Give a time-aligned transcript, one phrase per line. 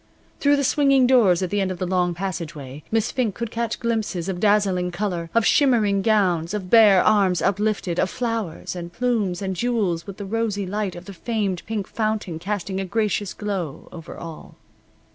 [0.39, 3.79] Through the swinging doors at the end of the long passageway Miss Fink could catch
[3.79, 9.43] glimpses of dazzling color, of shimmering gowns, of bare arms uplifted, of flowers, and plumes,
[9.43, 13.89] and jewels, with the rosy light of the famed pink fountain casting a gracious glow
[13.91, 14.55] over all.